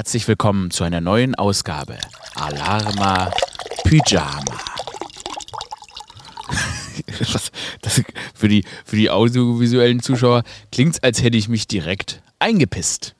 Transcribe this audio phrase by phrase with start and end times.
[0.00, 1.98] herzlich willkommen zu einer neuen Ausgabe
[2.34, 3.30] Alarma
[3.84, 4.40] Pyjama.
[7.82, 8.02] Das,
[8.34, 10.42] für, die, für die audiovisuellen Zuschauer
[10.72, 13.14] klingt es, als hätte ich mich direkt eingepisst.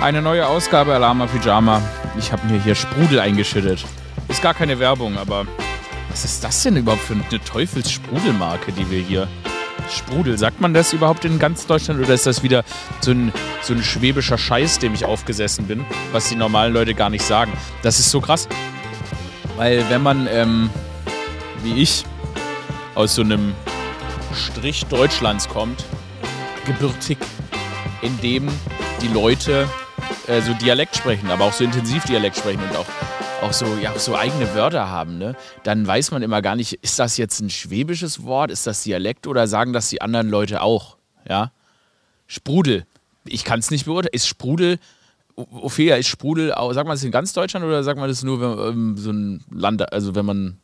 [0.00, 1.80] Eine neue Ausgabe Alarma Pyjama.
[2.18, 3.84] Ich habe mir hier Sprudel eingeschüttet.
[4.26, 5.46] Ist gar keine Werbung, aber
[6.10, 9.28] was ist das denn überhaupt für eine Teufelssprudelmarke, die wir hier
[9.90, 10.38] Sprudel.
[10.38, 12.64] Sagt man das überhaupt in ganz Deutschland oder ist das wieder
[13.00, 13.32] so ein,
[13.62, 17.52] so ein schwäbischer Scheiß, dem ich aufgesessen bin, was die normalen Leute gar nicht sagen?
[17.82, 18.48] Das ist so krass,
[19.56, 20.70] weil wenn man, ähm,
[21.62, 22.04] wie ich,
[22.94, 23.54] aus so einem
[24.34, 25.84] Strich Deutschlands kommt,
[26.66, 27.18] gebürtig,
[28.02, 28.48] in dem
[29.00, 29.68] die Leute
[30.26, 32.86] äh, so Dialekt sprechen, aber auch so intensiv Dialekt sprechen und auch
[33.42, 35.36] auch so, ja, so eigene Wörter haben, ne?
[35.64, 39.26] dann weiß man immer gar nicht, ist das jetzt ein schwäbisches Wort, ist das Dialekt
[39.26, 40.96] oder sagen das die anderen Leute auch?
[41.28, 41.52] Ja?
[42.26, 42.86] Sprudel.
[43.24, 44.14] Ich kann es nicht beurteilen.
[44.14, 44.78] Ist Sprudel,
[45.36, 48.72] Ophelia, ist Sprudel, sagt man das in ganz Deutschland oder sagt man das nur, wenn
[48.72, 50.58] ähm, so ein Land, also wenn man.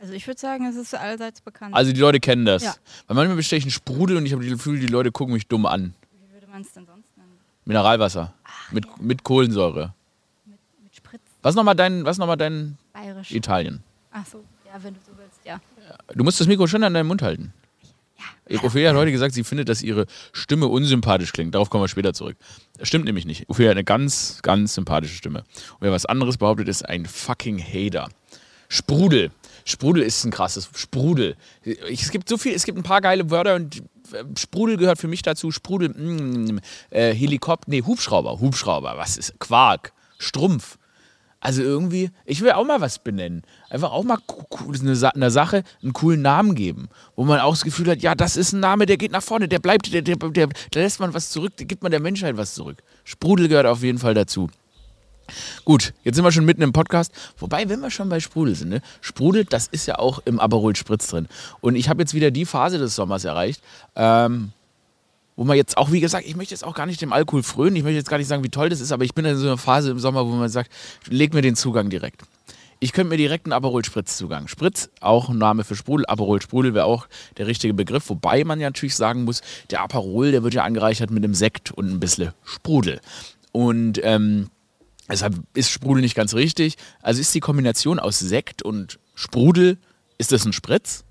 [0.00, 1.74] Also ich würde sagen, es ist allseits bekannt.
[1.74, 2.62] Also die Leute kennen das.
[2.62, 2.74] Ja.
[3.06, 5.48] Weil manchmal besteche ich einen Sprudel und ich habe das Gefühl, die Leute gucken mich
[5.48, 5.94] dumm an.
[6.12, 7.32] Wie würde man es denn sonst nennen?
[7.64, 8.32] Mineralwasser.
[8.44, 8.92] Ach, mit, ja.
[9.00, 9.94] mit Kohlensäure.
[11.42, 13.30] Was nochmal dein, was noch dein Bayerisch.
[13.30, 13.82] Italien?
[14.10, 15.60] Ach so, ja, wenn du so willst, ja.
[16.14, 17.52] Du musst das Mikro schon an deinem Mund halten.
[18.48, 18.62] Ja.
[18.64, 21.54] Ophelia hat heute gesagt, sie findet, dass ihre Stimme unsympathisch klingt.
[21.54, 22.36] Darauf kommen wir später zurück.
[22.78, 23.48] Das stimmt nämlich nicht.
[23.48, 25.40] Ophelia hat eine ganz, ganz sympathische Stimme.
[25.40, 28.08] Und wer was anderes behauptet, ist ein fucking Hater.
[28.68, 29.30] Sprudel.
[29.64, 30.68] Sprudel ist ein krasses.
[30.74, 31.36] Sprudel.
[31.62, 35.08] Es gibt so viel, es gibt ein paar geile Wörter und äh, Sprudel gehört für
[35.08, 35.50] mich dazu.
[35.50, 38.40] Sprudel, mm, äh, Helikopter, nee, Hubschrauber.
[38.40, 39.38] Hubschrauber, was ist?
[39.38, 40.78] Quark, Strumpf.
[41.40, 43.42] Also irgendwie, ich will auch mal was benennen.
[43.70, 44.18] Einfach auch mal
[44.68, 48.36] eine, eine Sache einen coolen Namen geben, wo man auch das Gefühl hat, ja, das
[48.36, 51.14] ist ein Name, der geht nach vorne, der bleibt, der, der, der, der lässt man
[51.14, 52.82] was zurück, der gibt man der Menschheit was zurück.
[53.04, 54.50] Sprudel gehört auf jeden Fall dazu.
[55.64, 57.12] Gut, jetzt sind wir schon mitten im Podcast.
[57.38, 58.80] Wobei, wenn wir schon bei Sprudel sind, ne?
[59.00, 61.28] Sprudel, das ist ja auch im Aperol Spritz drin.
[61.60, 63.62] Und ich habe jetzt wieder die Phase des Sommers erreicht,
[63.94, 64.52] ähm,
[65.38, 67.76] wo man jetzt auch, wie gesagt, ich möchte jetzt auch gar nicht dem Alkohol frönen,
[67.76, 69.46] ich möchte jetzt gar nicht sagen, wie toll das ist, aber ich bin in so
[69.46, 70.68] einer Phase im Sommer, wo man sagt,
[71.08, 72.22] leg mir den Zugang direkt.
[72.80, 74.20] Ich könnte mir direkt einen Aperol Spritz
[75.00, 76.06] auch ein Name für Sprudel.
[76.06, 77.06] Aperol Sprudel wäre auch
[77.36, 78.10] der richtige Begriff.
[78.10, 81.70] Wobei man ja natürlich sagen muss, der Aperol, der wird ja angereichert mit einem Sekt
[81.70, 83.00] und ein bisschen Sprudel.
[83.52, 84.50] Und ähm,
[85.08, 86.76] deshalb ist Sprudel nicht ganz richtig.
[87.00, 89.78] Also ist die Kombination aus Sekt und Sprudel,
[90.18, 91.04] ist das ein Spritz?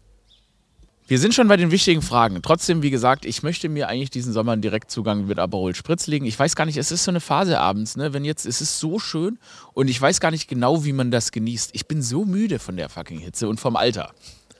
[1.09, 2.41] Wir sind schon bei den wichtigen Fragen.
[2.41, 6.25] Trotzdem, wie gesagt, ich möchte mir eigentlich diesen Sommer einen Direktzugang mit Aperol Spritz legen.
[6.25, 8.11] Ich weiß gar nicht, es ist so eine Phase abends, ne?
[8.11, 9.39] Wenn jetzt, es ist so schön
[9.71, 11.69] und ich weiß gar nicht genau, wie man das genießt.
[11.71, 14.11] Ich bin so müde von der fucking Hitze und vom Alter.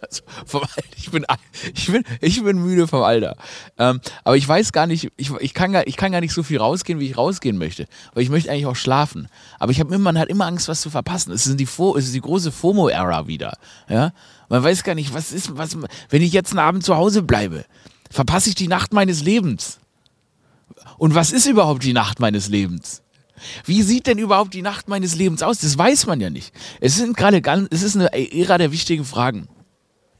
[0.01, 0.83] Also vom Alter.
[0.95, 1.25] Ich, bin,
[1.73, 3.35] ich, bin, ich bin müde vom Alter.
[3.77, 6.43] Ähm, aber ich weiß gar nicht, ich, ich, kann gar, ich kann gar nicht so
[6.43, 7.87] viel rausgehen, wie ich rausgehen möchte.
[8.13, 9.27] Weil ich möchte eigentlich auch schlafen.
[9.59, 11.31] Aber ich immer, man hat immer Angst, was zu verpassen.
[11.31, 13.57] Es ist die, es ist die große FOMO-Ära wieder.
[13.89, 14.13] Ja?
[14.49, 15.77] Man weiß gar nicht, was ist, was,
[16.09, 17.65] wenn ich jetzt einen Abend zu Hause bleibe,
[18.09, 19.79] verpasse ich die Nacht meines Lebens.
[20.97, 23.01] Und was ist überhaupt die Nacht meines Lebens?
[23.65, 25.59] Wie sieht denn überhaupt die Nacht meines Lebens aus?
[25.59, 26.53] Das weiß man ja nicht.
[26.81, 29.47] Es sind gerade ganz, es ist eine Ära der wichtigen Fragen.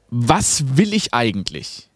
[0.10, 1.90] Was will ich eigentlich,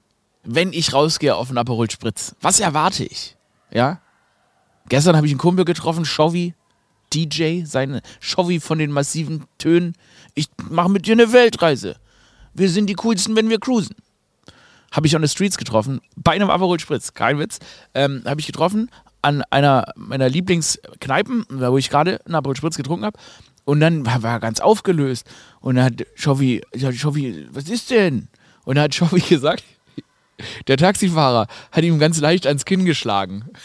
[0.43, 2.35] wenn ich rausgehe auf einen Aperol Spritz?
[2.41, 3.37] Was erwarte ich?
[3.71, 4.01] Ja?
[4.89, 6.53] Gestern habe ich einen Kumpel getroffen, Shovi,
[7.13, 9.95] DJ, seine Shovi von den massiven Tönen.
[10.33, 11.95] Ich mache mit dir eine Weltreise
[12.53, 13.95] wir sind die coolsten, wenn wir cruisen.
[14.91, 17.59] Habe ich on the streets getroffen, bei einem Aperol Spritz, kein Witz,
[17.93, 18.89] ähm, habe ich getroffen
[19.21, 23.19] an einer meiner Lieblingskneipen, wo ich gerade einen Aperol Spritz getrunken habe.
[23.65, 25.29] Und dann war er ganz aufgelöst.
[25.59, 28.27] Und dann hat Schoffi, ja, Schoffi, was ist denn?
[28.65, 29.63] Und dann hat Schoffi gesagt,
[30.67, 33.45] der Taxifahrer hat ihm ganz leicht ans Kinn geschlagen.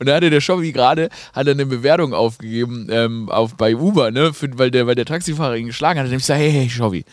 [0.00, 4.58] Und da hatte der Schobby gerade eine Bewertung aufgegeben ähm, auf, bei Uber, ne, für,
[4.58, 6.06] weil, der, weil der Taxifahrer ihn geschlagen hat.
[6.06, 7.04] Und ich gesagt, hey, hey, Schobby,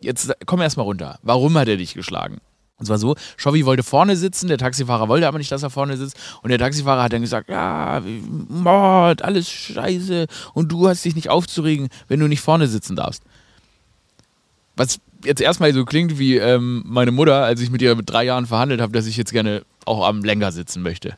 [0.00, 1.18] jetzt komm erst mal runter.
[1.22, 2.38] Warum hat er dich geschlagen?
[2.78, 5.96] Und zwar so, Schobby wollte vorne sitzen, der Taxifahrer wollte aber nicht, dass er vorne
[5.96, 6.16] sitzt.
[6.42, 8.00] Und der Taxifahrer hat dann gesagt, ja,
[8.48, 10.26] Mord, alles scheiße.
[10.54, 13.22] Und du hast dich nicht aufzuregen, wenn du nicht vorne sitzen darfst.
[14.76, 18.24] Was jetzt erstmal so klingt wie ähm, meine Mutter, als ich mit ihr mit drei
[18.24, 21.16] Jahren verhandelt habe, dass ich jetzt gerne auch am Lenker sitzen möchte.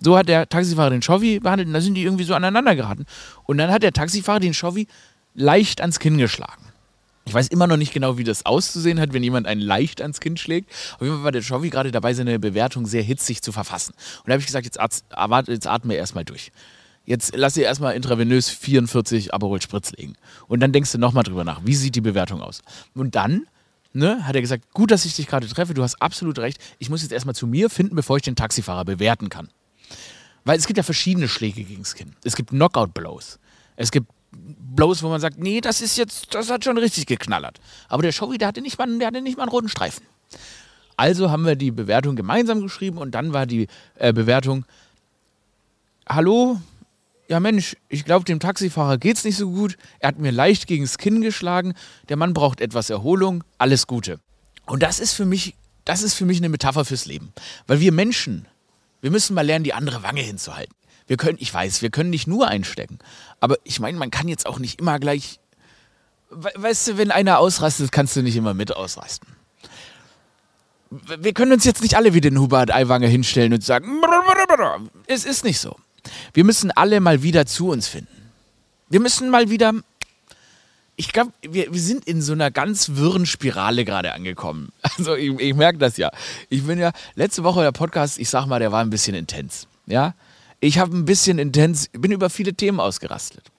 [0.00, 3.04] So hat der Taxifahrer den Chauvi behandelt und da sind die irgendwie so aneinander geraten.
[3.44, 4.88] Und dann hat der Taxifahrer den Chauvi
[5.34, 6.64] leicht ans Kinn geschlagen.
[7.26, 10.20] Ich weiß immer noch nicht genau, wie das auszusehen hat, wenn jemand einen leicht ans
[10.20, 10.70] Kinn schlägt.
[10.96, 13.94] Auf jeden Fall war der Chauvi gerade dabei, seine Bewertung sehr hitzig zu verfassen.
[14.18, 16.52] Und da habe ich gesagt, jetzt, at jetzt atme erstmal durch.
[17.06, 20.14] Jetzt lass dir erstmal intravenös 44 Aperol Spritz legen.
[20.48, 22.62] Und dann denkst du nochmal drüber nach, wie sieht die Bewertung aus?
[22.94, 23.46] Und dann
[23.94, 26.58] ne, hat er gesagt, gut, dass ich dich gerade treffe, du hast absolut recht.
[26.78, 29.48] Ich muss jetzt erstmal zu mir finden, bevor ich den Taxifahrer bewerten kann.
[30.44, 32.14] Weil es gibt ja verschiedene Schläge gegen das Kinn.
[32.24, 33.38] Es gibt Knockout-Blows.
[33.76, 37.60] Es gibt Blows, wo man sagt, nee, das ist jetzt, das hat schon richtig geknallert.
[37.88, 40.04] Aber der Showy, der hatte nicht mal, der hatte nicht mal einen roten Streifen.
[40.96, 44.64] Also haben wir die Bewertung gemeinsam geschrieben und dann war die äh, Bewertung,
[46.08, 46.60] hallo,
[47.28, 49.76] ja Mensch, ich glaube, dem Taxifahrer geht's nicht so gut.
[49.98, 51.74] Er hat mir leicht gegen das Kinn geschlagen.
[52.08, 53.44] Der Mann braucht etwas Erholung.
[53.58, 54.20] Alles Gute.
[54.66, 55.54] Und das ist für mich,
[55.84, 57.32] das ist für mich eine Metapher fürs Leben.
[57.66, 58.46] Weil wir Menschen,
[59.00, 60.74] wir müssen mal lernen, die andere Wange hinzuhalten.
[61.06, 62.98] Wir können, ich weiß, wir können nicht nur einstecken.
[63.40, 65.38] Aber ich meine, man kann jetzt auch nicht immer gleich.
[66.30, 69.28] Weißt du, wenn einer ausrastet, kannst du nicht immer mit ausrasten.
[70.90, 74.00] Wir können uns jetzt nicht alle wie den Hubert Aiwanger hinstellen und sagen,
[75.06, 75.76] es ist nicht so.
[76.32, 78.30] Wir müssen alle mal wieder zu uns finden.
[78.88, 79.72] Wir müssen mal wieder.
[80.96, 84.72] Ich glaube, wir, wir sind in so einer ganz wirren Spirale gerade angekommen.
[84.96, 86.12] Also ich, ich merke das ja.
[86.48, 89.66] Ich bin ja, letzte Woche der Podcast, ich sag mal, der war ein bisschen intens.
[89.86, 90.14] Ja?
[90.60, 93.50] Ich habe ein bisschen intens, bin über viele Themen ausgerastet.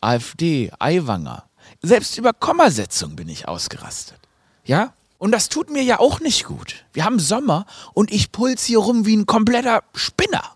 [0.00, 1.44] AfD, Aiwanger.
[1.82, 4.18] Selbst über Kommasetzung bin ich ausgerastet.
[4.64, 4.92] Ja?
[5.18, 6.84] Und das tut mir ja auch nicht gut.
[6.92, 10.55] Wir haben Sommer und ich puls hier rum wie ein kompletter Spinner.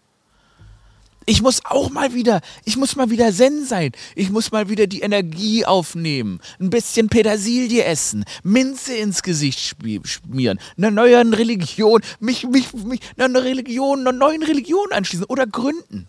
[1.31, 3.93] Ich muss auch mal wieder, ich muss mal wieder Zen sein.
[4.17, 6.41] Ich muss mal wieder die Energie aufnehmen.
[6.59, 13.45] Ein bisschen Petersilie essen, Minze ins Gesicht schmieren, einer neuen Religion, mich, mich, mich, einer
[13.45, 16.09] Religion, einer neuen Religion anschließen oder gründen.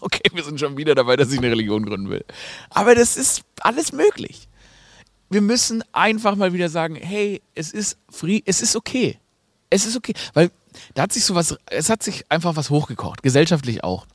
[0.00, 2.26] Okay, wir sind schon wieder dabei, dass ich eine Religion gründen will.
[2.68, 4.50] Aber das ist alles möglich.
[5.30, 9.18] Wir müssen einfach mal wieder sagen, hey, es ist free, es ist okay.
[9.70, 10.12] Es ist okay.
[10.34, 10.50] Weil
[10.92, 14.06] da hat sich sowas, es hat sich einfach was hochgekocht, gesellschaftlich auch.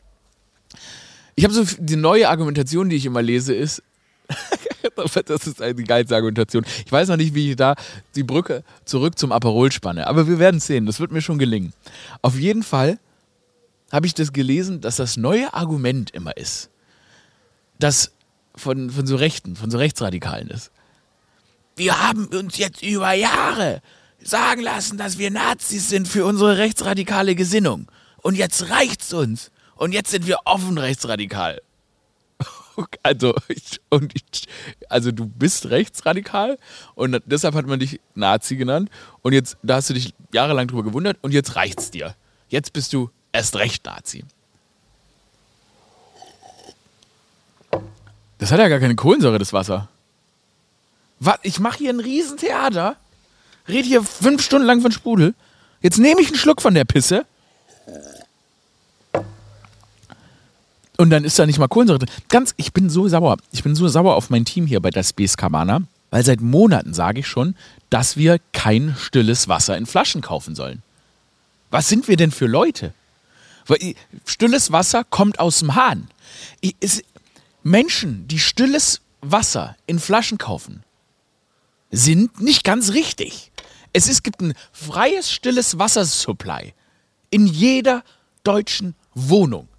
[1.39, 3.81] Ich habe so die neue Argumentation, die ich immer lese, ist,
[5.25, 6.65] das ist eine geilste Argumentation.
[6.85, 7.75] Ich weiß noch nicht, wie ich da
[8.13, 10.85] die Brücke zurück zum Aperol spanne, aber wir werden sehen.
[10.85, 11.71] Das wird mir schon gelingen.
[12.21, 12.99] Auf jeden Fall
[13.89, 16.71] habe ich das gelesen, dass das neue Argument immer ist,
[17.79, 18.11] das
[18.53, 20.71] von, von so Rechten, von so Rechtsradikalen ist.
[21.77, 23.81] Wir haben uns jetzt über Jahre
[24.21, 27.87] sagen lassen, dass wir Nazis sind für unsere rechtsradikale Gesinnung.
[28.21, 29.51] Und jetzt reicht's uns.
[29.79, 31.61] Und jetzt sind wir offen rechtsradikal.
[33.03, 34.47] Also, ich, und ich,
[34.87, 36.57] also du bist rechtsradikal
[36.95, 38.89] und deshalb hat man dich Nazi genannt
[39.21, 42.15] und jetzt, da hast du dich jahrelang drüber gewundert und jetzt reicht's dir.
[42.47, 44.23] Jetzt bist du erst recht Nazi.
[48.37, 49.89] Das hat ja gar keine Kohlensäure, das Wasser.
[51.19, 52.95] Was, ich mache hier ein Riesentheater,
[53.67, 55.35] rede hier fünf Stunden lang von Sprudel.
[55.81, 57.25] Jetzt nehme ich einen Schluck von der Pisse
[60.99, 62.09] Und dann ist da nicht mal Kohlensäure drin.
[62.27, 63.37] Ganz, ich bin so sauer.
[63.53, 66.93] Ich bin so sauer auf mein Team hier bei der Space Cabana, weil seit Monaten
[66.93, 67.55] sage ich schon,
[67.89, 70.83] dass wir kein stilles Wasser in Flaschen kaufen sollen.
[71.71, 72.93] Was sind wir denn für Leute?
[73.67, 76.09] Weil stilles Wasser kommt aus dem Hahn.
[76.59, 77.01] Ich, es,
[77.63, 80.83] Menschen, die stilles Wasser in Flaschen kaufen,
[81.91, 83.53] sind nicht ganz richtig.
[83.93, 86.73] Es ist, gibt ein freies, stilles Wassersupply
[87.29, 88.03] in jeder
[88.43, 89.69] deutschen Wohnung.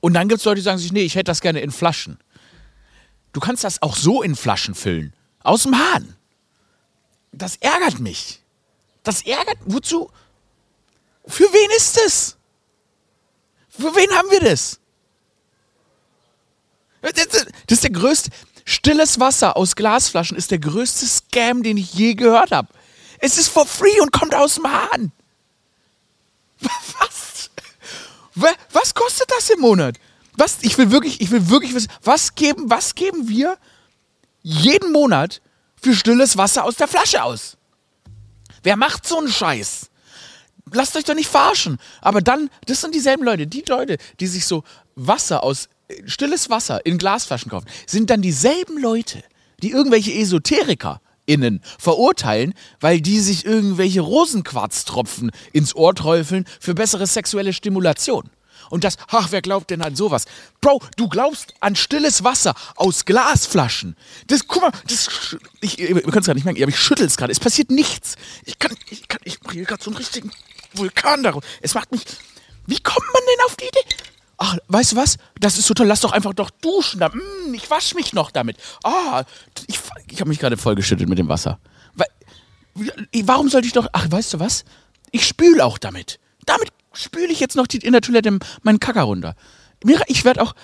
[0.00, 2.18] Und dann gibt es Leute, die sagen sich, nee, ich hätte das gerne in Flaschen.
[3.32, 5.12] Du kannst das auch so in Flaschen füllen.
[5.42, 6.16] Aus dem Hahn.
[7.32, 8.40] Das ärgert mich.
[9.02, 9.58] Das ärgert.
[9.66, 10.10] Wozu?
[11.26, 12.36] Für wen ist es?
[13.68, 14.80] Für wen haben wir das?
[17.02, 18.30] Das ist der größte.
[18.64, 22.68] Stilles Wasser aus Glasflaschen ist der größte Scam, den ich je gehört habe.
[23.18, 25.12] Es ist for free und kommt aus dem Hahn.
[26.60, 27.35] Was?
[28.36, 29.98] Was kostet das im Monat?
[30.36, 33.56] Was, ich will wirklich, ich will wirklich wissen, was geben, was geben wir
[34.42, 35.40] jeden Monat
[35.80, 37.56] für stilles Wasser aus der Flasche aus?
[38.62, 39.88] Wer macht so einen Scheiß?
[40.72, 41.78] Lasst euch doch nicht verarschen.
[42.02, 44.64] Aber dann, das sind dieselben Leute, die Leute, die sich so
[44.94, 45.68] Wasser aus,
[46.04, 49.22] stilles Wasser in Glasflaschen kaufen, sind dann dieselben Leute,
[49.62, 57.06] die irgendwelche Esoteriker innen verurteilen, weil die sich irgendwelche Rosenquarztropfen ins Ohr träufeln für bessere
[57.06, 58.30] sexuelle Stimulation.
[58.70, 60.24] Und das, ach, wer glaubt denn an sowas?
[60.60, 63.96] Bro, du glaubst an stilles Wasser aus Glasflaschen.
[64.26, 67.16] Das, guck mal, das, ich, ihr könnt es gerade nicht merken, aber ich schüttel es
[67.16, 67.32] gerade.
[67.32, 68.16] Es passiert nichts.
[68.44, 70.32] Ich kann, ich kann, ich mache gerade so einen richtigen
[70.74, 71.44] Vulkan daraus.
[71.60, 72.02] Es macht mich,
[72.66, 73.96] wie kommt man denn auf die Idee?
[74.38, 75.16] Ach, weißt du was?
[75.40, 75.86] Das ist so toll.
[75.86, 77.00] Lass doch einfach doch duschen.
[77.00, 77.08] Da.
[77.08, 78.56] Mm, ich wasche mich noch damit.
[78.84, 79.24] Ah,
[79.66, 79.78] ich,
[80.10, 81.58] ich habe mich gerade vollgeschüttet mit dem Wasser.
[83.24, 83.88] Warum sollte ich doch.
[83.92, 84.64] Ach, weißt du was?
[85.10, 86.18] Ich spüle auch damit.
[86.44, 89.34] Damit spüle ich jetzt noch die, in der Toilette meinen Kacker runter.
[90.06, 90.54] Ich werde auch.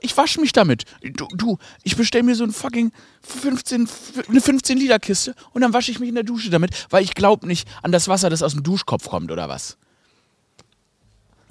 [0.00, 0.84] Ich wasche mich damit.
[1.02, 3.88] Du, du ich bestelle mir so ein fucking 15,
[4.28, 7.14] eine 15 Liter Kiste und dann wasche ich mich in der Dusche damit, weil ich
[7.14, 9.76] glaube nicht an das Wasser, das aus dem Duschkopf kommt oder was.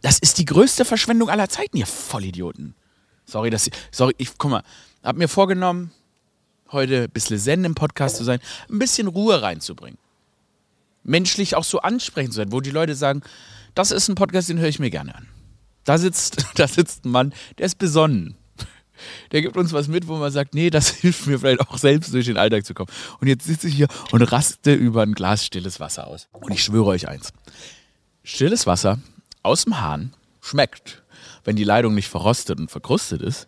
[0.02, 2.76] Das ist die größte Verschwendung aller Zeiten, ihr Vollidioten.
[3.26, 4.64] Sorry, dass ich, sorry, ich, guck mal,
[5.04, 5.92] hab mir vorgenommen,
[6.72, 8.40] heute ein bisschen Zen im Podcast zu sein,
[8.70, 9.98] ein bisschen Ruhe reinzubringen.
[11.04, 13.22] Menschlich auch so ansprechend zu sein, wo die Leute sagen,
[13.76, 15.28] das ist ein Podcast, den höre ich mir gerne an.
[15.84, 18.36] Da sitzt, da sitzt ein Mann, der ist besonnen.
[19.32, 22.14] Der gibt uns was mit, wo man sagt, nee, das hilft mir vielleicht auch selbst
[22.14, 22.92] durch den Alltag zu kommen.
[23.20, 26.28] Und jetzt sitze ich hier und raste über ein Glas stilles Wasser aus.
[26.34, 27.34] Und ich schwöre euch eins.
[28.24, 29.00] Stilles Wasser
[29.44, 31.04] aus dem Hahn schmeckt,
[31.44, 33.48] wenn die Leitung nicht verrostet und verkrustet ist,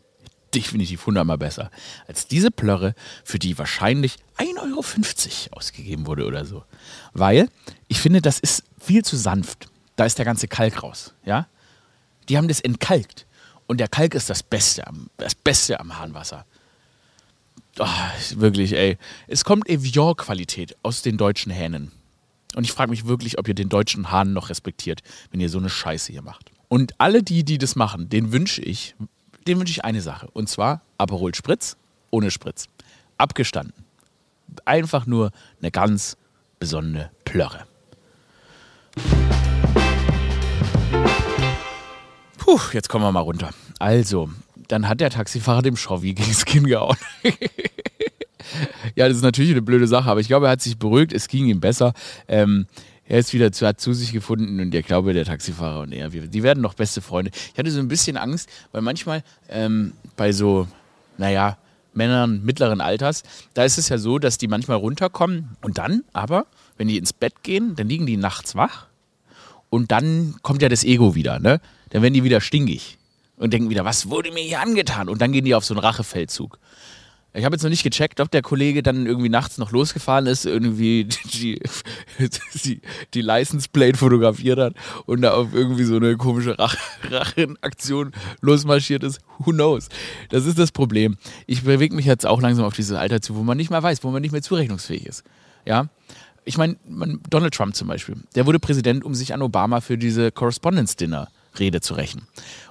[0.54, 1.72] definitiv hundertmal besser
[2.08, 6.64] als diese Plörre, für die wahrscheinlich 1,50 Euro ausgegeben wurde oder so.
[7.14, 7.50] Weil
[7.88, 9.68] ich finde, das ist viel zu sanft.
[9.96, 11.14] Da ist der ganze Kalk raus.
[11.26, 11.48] Ja?
[12.30, 13.26] Die haben das entkalkt.
[13.68, 16.46] Und der Kalk ist das Beste am, das Beste am Hahnwasser.
[17.80, 17.88] Oh,
[18.36, 18.98] wirklich, ey.
[19.28, 21.92] Es kommt Evian-Qualität aus den deutschen Hähnen.
[22.56, 25.58] Und ich frage mich wirklich, ob ihr den deutschen Hahn noch respektiert, wenn ihr so
[25.58, 26.52] eine Scheiße hier macht.
[26.68, 28.96] Und alle die, die das machen, denen wünsche ich,
[29.48, 30.28] denen wünsche ich eine Sache.
[30.34, 31.78] Und zwar Aperol Spritz
[32.12, 32.68] ohne Spritz.
[33.18, 33.86] Abgestanden.
[34.66, 35.32] Einfach nur
[35.62, 36.18] eine ganz
[36.60, 37.66] besondere Plörre.
[42.38, 43.50] Puh, jetzt kommen wir mal runter.
[43.80, 44.30] Also,
[44.68, 46.98] dann hat der Taxifahrer dem Schoffi gegen das Kinn gehauen.
[48.96, 51.28] Ja, das ist natürlich eine blöde Sache, aber ich glaube, er hat sich beruhigt, es
[51.28, 51.94] ging ihm besser.
[52.28, 52.68] Ähm,
[53.06, 56.10] er ist wieder zu, hat zu sich gefunden und ich glaube, der Taxifahrer und er,
[56.10, 57.32] die werden noch beste Freunde.
[57.52, 60.68] Ich hatte so ein bisschen Angst, weil manchmal ähm, bei so,
[61.18, 61.58] naja,
[61.94, 63.24] Männern mittleren Alters,
[63.54, 66.48] da ist es ja so, dass die manchmal runterkommen und dann aber,
[66.78, 68.88] wenn die ins Bett gehen, dann liegen die nachts wach
[69.70, 71.60] und dann kommt ja das Ego wieder, ne?
[71.90, 72.98] Dann werden die wieder stinkig
[73.38, 75.10] und denken wieder, was wurde mir hier angetan?
[75.10, 76.58] Und dann gehen die auf so einen Rachefeldzug.
[77.36, 80.46] Ich habe jetzt noch nicht gecheckt, ob der Kollege dann irgendwie nachts noch losgefahren ist,
[80.46, 81.60] irgendwie die,
[82.64, 82.82] die,
[83.14, 84.76] die License Plate fotografiert hat
[85.06, 86.76] und da auf irgendwie so eine komische Rach
[87.10, 88.12] Rachenaktion
[88.42, 89.20] losmarschiert ist.
[89.40, 89.90] Who knows?
[90.30, 91.18] Das ist das Problem.
[91.48, 94.04] Ich bewege mich jetzt auch langsam auf dieses Alter zu, wo man nicht mehr weiß,
[94.04, 95.24] wo man nicht mehr zurechnungsfähig ist.
[95.66, 95.88] Ja.
[96.46, 96.78] Ich meine,
[97.30, 101.30] Donald Trump zum Beispiel, der wurde Präsident, um sich an Obama für diese Correspondence Dinner
[101.58, 102.28] Rede zu rächen.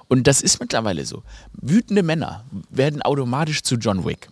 [0.07, 1.23] Und das ist mittlerweile so.
[1.53, 4.29] Wütende Männer werden automatisch zu John Wick.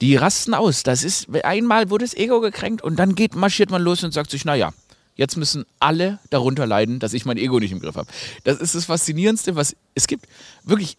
[0.00, 0.82] Die rasten aus.
[0.82, 4.30] Das ist, einmal wurde das Ego gekränkt und dann geht, marschiert man los und sagt
[4.30, 4.72] sich, naja,
[5.16, 8.08] jetzt müssen alle darunter leiden, dass ich mein Ego nicht im Griff habe.
[8.44, 10.26] Das ist das Faszinierendste, was es gibt.
[10.64, 10.96] Wirklich,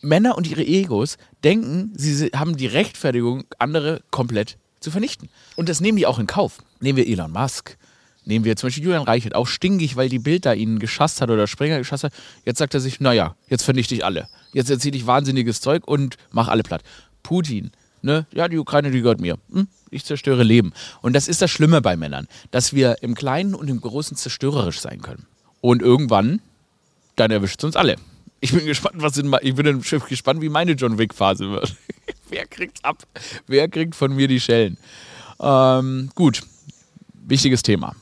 [0.00, 5.28] Männer und ihre Egos denken, sie haben die Rechtfertigung, andere komplett zu vernichten.
[5.56, 6.58] Und das nehmen die auch in Kauf.
[6.80, 7.76] Nehmen wir Elon Musk,
[8.24, 11.30] nehmen wir zum Beispiel Julian Reichelt, auch stinkig, weil die Bild da ihn geschasst hat
[11.30, 12.12] oder Springer geschasst hat.
[12.44, 14.28] Jetzt sagt er sich, naja, jetzt vernichte ich alle.
[14.52, 16.82] Jetzt erzähle ich wahnsinniges Zeug und mache alle platt.
[17.22, 17.70] Putin,
[18.02, 18.26] ne?
[18.32, 19.38] Ja, die Ukraine, die gehört mir.
[19.52, 19.68] Hm?
[19.90, 20.72] Ich zerstöre Leben.
[21.02, 24.80] Und das ist das Schlimme bei Männern, dass wir im Kleinen und im Großen zerstörerisch
[24.80, 25.26] sein können.
[25.60, 26.40] Und irgendwann,
[27.16, 27.96] dann erwischt es uns alle.
[28.40, 31.74] Ich bin gespannt, was in, ich bin gespannt, wie meine John Wick Phase wird.
[32.28, 33.02] Wer kriegt's ab?
[33.46, 34.78] Wer kriegt von mir die Schellen?
[35.40, 36.42] Ähm, gut,
[37.14, 37.96] wichtiges Thema.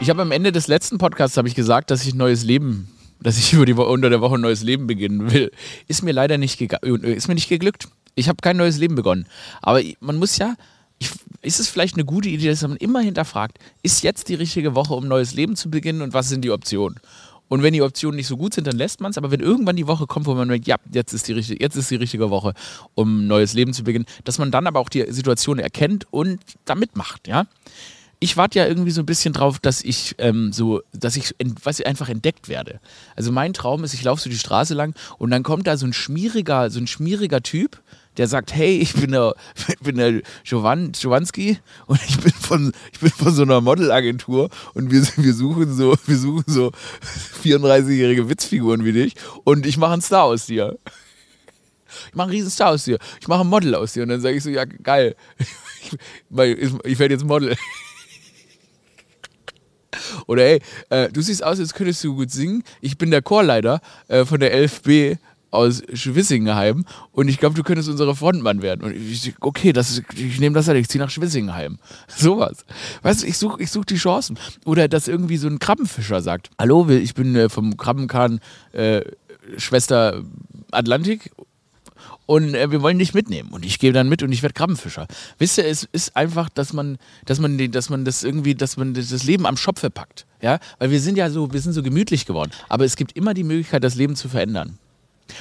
[0.00, 2.88] Ich habe am Ende des letzten Podcasts ich gesagt, dass ich ein neues Leben
[3.20, 5.50] dass ich über die Woche, unter der Woche ein neues Leben beginnen will.
[5.86, 7.88] Ist mir leider nicht, äh, ist mir nicht geglückt.
[8.14, 9.26] Ich habe kein neues Leben begonnen.
[9.62, 10.54] Aber man muss ja,
[10.98, 11.10] ich,
[11.42, 14.94] ist es vielleicht eine gute Idee, dass man immer hinterfragt, ist jetzt die richtige Woche,
[14.94, 17.00] um ein neues Leben zu beginnen und was sind die Optionen?
[17.48, 19.16] Und wenn die Optionen nicht so gut sind, dann lässt man es.
[19.16, 21.76] Aber wenn irgendwann die Woche kommt, wo man merkt, ja, jetzt ist, die richtige, jetzt
[21.76, 22.52] ist die richtige Woche,
[22.94, 26.40] um ein neues Leben zu beginnen, dass man dann aber auch die Situation erkennt und
[26.66, 27.46] da mitmacht, ja
[28.20, 31.80] ich warte ja irgendwie so ein bisschen drauf, dass ich ähm, so, dass ich was
[31.80, 32.80] einfach entdeckt werde.
[33.14, 35.86] Also mein Traum ist, ich laufe so die Straße lang und dann kommt da so
[35.86, 37.80] ein schmieriger, so ein schmieriger Typ,
[38.16, 39.34] der sagt, hey, ich bin der,
[39.68, 44.90] ich bin der Jovan, und ich bin von, ich bin von so einer Modelagentur und
[44.90, 46.72] wir, wir suchen so, wir suchen so
[47.44, 50.76] 34-jährige Witzfiguren wie dich und ich mache einen Star aus dir.
[52.08, 52.98] Ich mache einen riesen Star aus dir.
[53.20, 56.98] Ich mache ein Model aus dir und dann sage ich so, ja geil, ich, ich
[56.98, 57.56] werde jetzt Model.
[60.26, 62.62] Oder ey, äh, du siehst aus, als könntest du gut singen.
[62.80, 65.18] Ich bin der Chorleiter äh, von der 11b
[65.50, 68.82] aus Schwissingenheim und ich glaube, du könntest unsere Frontmann werden.
[68.82, 71.78] Und ich, okay, das ist, ich nehme das halt, ich ziehe nach Schwissingenheim.
[72.08, 72.64] Sowas.
[73.02, 74.38] Weißt du, ich suche ich such die Chancen.
[74.64, 78.40] Oder dass irgendwie so ein Krabbenfischer sagt, hallo, ich bin äh, vom Krabbenkahn
[78.72, 79.02] äh,
[79.56, 80.22] Schwester
[80.70, 81.30] Atlantik
[82.28, 83.48] und äh, wir wollen dich mitnehmen.
[83.50, 85.06] Und ich gehe dann mit und ich werde Krabbenfischer.
[85.38, 88.92] Wisst ihr, es ist einfach, dass man, dass man, dass man das irgendwie, dass man
[88.92, 90.26] das Leben am Schopfe packt.
[90.42, 92.50] Ja, weil wir sind ja so, wir sind so gemütlich geworden.
[92.68, 94.78] Aber es gibt immer die Möglichkeit, das Leben zu verändern.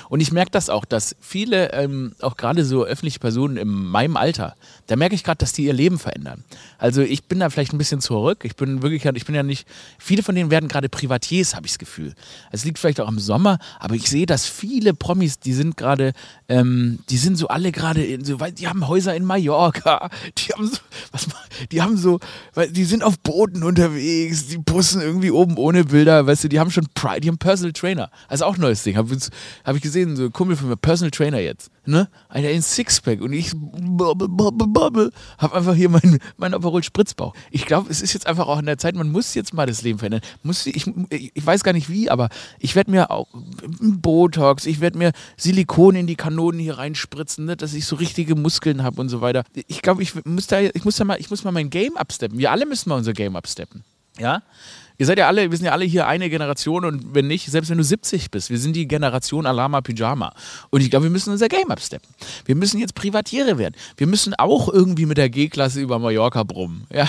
[0.10, 4.17] Und ich merke das auch, dass viele, ähm, auch gerade so öffentliche Personen in meinem
[4.17, 4.56] Alter,
[4.88, 6.44] da merke ich gerade, dass die ihr Leben verändern.
[6.77, 8.39] Also ich bin da vielleicht ein bisschen zurück.
[8.44, 9.67] Ich bin wirklich, ich bin ja nicht,
[9.98, 12.13] viele von denen werden gerade Privatiers, habe ich das Gefühl.
[12.51, 16.13] Es liegt vielleicht auch im Sommer, aber ich sehe, dass viele Promis, die sind gerade,
[16.50, 20.77] ähm, die sind so alle gerade, so, die haben Häuser in Mallorca, die haben so,
[21.12, 21.27] was,
[21.72, 22.20] die haben so,
[22.72, 26.72] die sind auf Booten unterwegs, die pussen irgendwie oben ohne Bilder, weißt du, die haben
[26.72, 28.10] schon Pride, die haben Personal Trainer.
[28.27, 28.98] Also auch neues Ding.
[28.98, 29.17] Habe
[29.63, 32.10] hab ich gesehen, so ein Kumpel von mir, Personal Trainer jetzt, ne?
[32.30, 37.34] Einer in Sixpack und ich bubble, bubble, bubble, hab einfach hier meinen mein Aperol Spritzbauch.
[37.52, 39.82] Ich glaube, es ist jetzt einfach auch in der Zeit, man muss jetzt mal das
[39.82, 40.22] Leben verändern.
[40.44, 42.30] Muss, ich, ich weiß gar nicht wie, aber
[42.60, 43.28] ich werde mir auch
[43.80, 48.36] Botox, ich werde mir Silikon in die Kanonen hier reinspritzen, ne, dass ich so richtige
[48.36, 49.44] Muskeln habe und so weiter.
[49.68, 52.38] Ich glaube, ich muss da, ich muss da mal, ich muss mal mein Game absteppen.
[52.38, 53.84] Wir alle müssen mal unser Game absteppen.
[54.20, 54.44] Ja?
[55.00, 57.70] Ihr seid ja alle, wir sind ja alle hier eine Generation und wenn nicht, selbst
[57.70, 60.34] wenn du 70 bist, wir sind die Generation Alama Pyjama.
[60.72, 62.10] Und ich glaube, wir müssen unser Game absteppen.
[62.46, 63.75] Wir müssen jetzt Privatiere werden.
[63.96, 66.88] Wir müssen auch irgendwie mit der G-Klasse über Mallorca brummen.
[66.92, 67.08] Ja.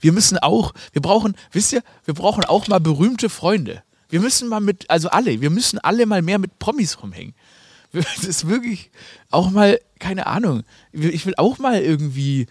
[0.00, 3.82] Wir müssen auch, wir brauchen, wisst ihr, wir brauchen auch mal berühmte Freunde.
[4.08, 7.34] Wir müssen mal mit, also alle, wir müssen alle mal mehr mit Promis rumhängen.
[7.92, 8.90] Das ist wirklich
[9.30, 12.46] auch mal, keine Ahnung, ich will auch mal irgendwie,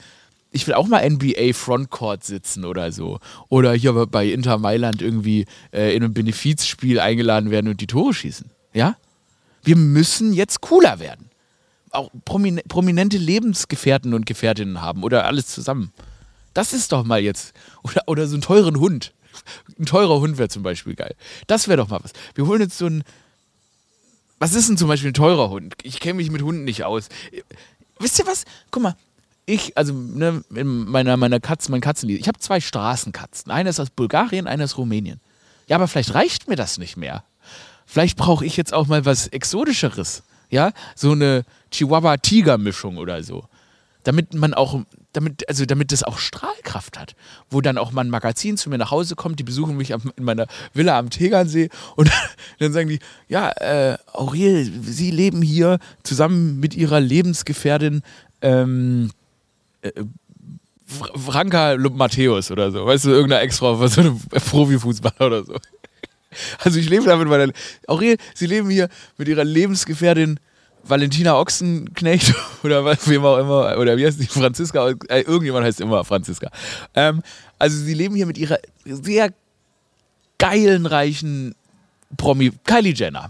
[0.52, 3.20] ich will auch mal NBA Frontcourt sitzen oder so.
[3.48, 8.14] Oder hier bei Inter Mailand irgendwie äh, in einem Benefizspiel eingeladen werden und die Tore
[8.14, 8.52] schießen.
[8.74, 8.98] Ja?
[9.64, 11.30] Wir müssen jetzt cooler werden.
[11.92, 15.92] Auch promin prominente Lebensgefährten und Gefährtinnen haben oder alles zusammen.
[16.54, 17.54] Das ist doch mal jetzt.
[17.84, 19.14] Oder, oder so einen teuren Hund.
[19.80, 21.16] Ein teurer Hund wäre zum Beispiel geil.
[21.48, 22.12] Das wäre doch mal was.
[22.36, 23.04] Wir holen jetzt so einen.
[24.38, 25.76] Was ist denn zum Beispiel ein teurer Hund?
[25.84, 27.10] Ich kenne mich mit Hunden nicht aus.
[28.00, 28.46] Wisst ihr was?
[28.70, 28.96] Guck mal,
[29.52, 33.52] ich, also ne, in meiner, meiner Katzen, mein Katzenlied, ich habe zwei Straßenkatzen.
[33.52, 35.20] Eine ist aus Bulgarien, eine aus Rumänien.
[35.68, 37.24] Ja, aber vielleicht reicht mir das nicht mehr.
[37.86, 40.24] Vielleicht brauche ich jetzt auch mal was Exotischeres.
[40.50, 43.46] Ja, so eine Chihuahua-Tiger-Mischung oder so.
[44.04, 44.82] Damit man auch,
[45.14, 47.16] damit, also damit das auch Strahlkraft hat.
[47.50, 50.24] Wo dann auch mal ein Magazin zu mir nach Hause kommt, die besuchen mich in
[50.24, 52.10] meiner Villa am Tegernsee und
[52.60, 58.02] dann sagen die, ja, äh, Aurel, Sie leben hier zusammen mit Ihrer Lebensgefährtin
[58.42, 59.12] ähm,
[59.82, 59.92] äh,
[60.86, 65.56] Fra- Franka Matthäus oder so, weißt du, irgendeine Ex-Frau so einem Profifußballer oder so.
[66.64, 67.52] Also ich lebe da mit meiner,
[67.88, 70.40] Aurel, Sie leben hier mit Ihrer Lebensgefährtin
[70.84, 75.82] Valentina Ochsenknecht oder was, wem auch immer, oder wie heißt die, Franziska, äh, irgendjemand heißt
[75.82, 76.50] immer Franziska.
[76.96, 77.22] Ähm,
[77.60, 79.34] also sie leben hier mit ihrer sehr
[80.38, 81.54] geilen, reichen
[82.18, 83.30] Promi, Kylie Jenner.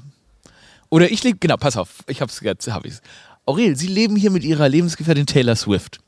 [0.90, 3.02] Oder ich lebe, genau, pass auf, ich hab's jetzt, hab ich's.
[3.46, 6.00] Aurel, Sie leben hier mit Ihrer Lebensgefährtin Taylor Swift.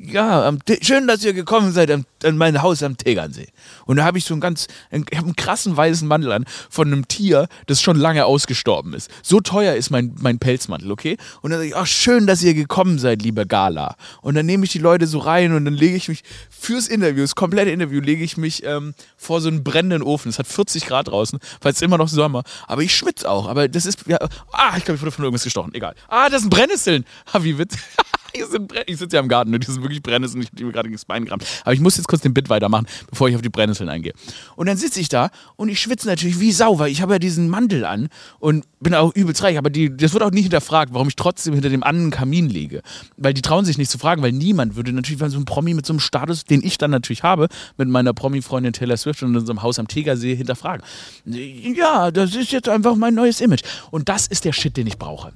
[0.00, 3.48] Ja, schön, dass ihr gekommen seid am, an mein Haus am Tegernsee.
[3.84, 6.86] Und da habe ich so einen ganz, ich habe einen krassen weißen Mantel an von
[6.86, 9.10] einem Tier, das schon lange ausgestorben ist.
[9.24, 11.16] So teuer ist mein, mein Pelzmantel, okay?
[11.42, 13.96] Und dann sage ich, ach, schön, dass ihr gekommen seid, liebe Gala.
[14.22, 17.22] Und dann nehme ich die Leute so rein und dann lege ich mich fürs Interview,
[17.22, 20.28] das komplette Interview, lege ich mich ähm, vor so einen brennenden Ofen.
[20.28, 22.44] Es hat 40 Grad draußen, weil es immer noch Sommer.
[22.68, 23.48] Aber ich schwitze auch.
[23.48, 24.18] Aber das ist, ja,
[24.52, 25.74] ah, ich glaube, ich wurde von irgendwas gestochen.
[25.74, 25.96] Egal.
[26.06, 27.04] Ah, das sind Brennnesseln.
[27.32, 27.80] Ah, wie witzig.
[28.86, 30.42] Ich sitze ja im Garten und die sind wirklich Brennnesseln.
[30.42, 31.44] Ich habe mir gerade gegen das Bein gerammt.
[31.62, 34.12] Aber ich muss jetzt kurz den Bit weitermachen, bevor ich auf die Brennnesseln eingehe.
[34.56, 37.18] Und dann sitze ich da und ich schwitze natürlich wie Sau, weil ich habe ja
[37.18, 39.58] diesen Mantel an und bin auch übelst reich.
[39.58, 42.82] Aber die, das wird auch nie hinterfragt, warum ich trotzdem hinter dem anderen Kamin liege.
[43.16, 45.74] Weil die trauen sich nicht zu fragen, weil niemand würde natürlich, weil so ein Promi
[45.74, 49.30] mit so einem Status, den ich dann natürlich habe, mit meiner Promi-Freundin Taylor Swift und
[49.30, 50.84] in unserem Haus am Tegersee hinterfragen.
[51.24, 53.62] Ja, das ist jetzt einfach mein neues Image.
[53.90, 55.32] Und das ist der Shit, den ich brauche.